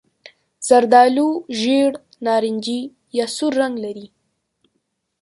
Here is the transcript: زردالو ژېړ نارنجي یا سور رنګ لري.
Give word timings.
زردالو 0.67 1.27
ژېړ 1.59 1.91
نارنجي 2.25 2.81
یا 3.17 3.25
سور 3.35 3.51
رنګ 3.61 3.75
لري. 3.85 4.07